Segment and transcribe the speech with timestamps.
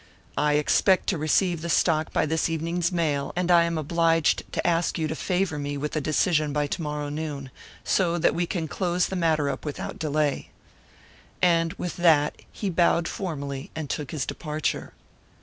[0.39, 4.65] I expect to receive the stock by this evening's mail, and I am obliged to
[4.65, 7.51] ask you to favour me with a decision by to morrow noon,
[7.83, 10.49] so that we can close the matter up without delay."
[11.39, 14.93] And with that he bowed formally and took his departure.